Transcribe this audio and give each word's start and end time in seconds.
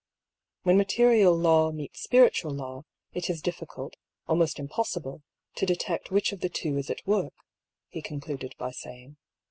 '^When 0.65 0.77
material 0.77 1.37
law 1.37 1.71
meets 1.71 2.01
spiritual 2.01 2.49
law, 2.49 2.85
it 3.13 3.29
is 3.29 3.39
difficult, 3.39 3.97
almost 4.27 4.57
impossible, 4.57 5.21
to 5.57 5.65
detect 5.67 6.09
which 6.09 6.31
of 6.31 6.39
the 6.39 6.49
two 6.49 6.75
is 6.79 6.89
at 6.89 7.05
work," 7.05 7.33
he 7.87 8.01
concluded 8.01 8.55
by 8.57 8.71
saying. 8.71 9.17